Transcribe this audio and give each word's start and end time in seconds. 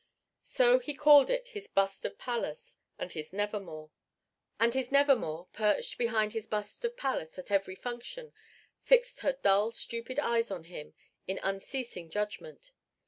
So 0.41 0.79
he 0.79 0.95
called 0.95 1.29
it 1.29 1.49
his 1.49 1.67
Bust 1.67 2.05
of 2.05 2.17
Pallas 2.17 2.77
and 2.97 3.11
his 3.11 3.31
Nevermore. 3.31 3.91
And 4.59 4.73
his 4.73 4.91
Nevermore, 4.91 5.47
perched 5.53 5.99
behind 5.99 6.33
his 6.33 6.47
Bust 6.47 6.83
of 6.83 6.97
Pallas 6.97 7.37
at 7.37 7.51
every 7.51 7.75
function, 7.75 8.33
fixed 8.81 9.19
her 9.19 9.33
dull 9.33 9.71
stupid 9.73 10.17
eyes 10.17 10.49
on 10.49 10.63
him 10.63 10.95
in 11.27 11.39
unceasing 11.43 12.09
judgment. 12.09 12.71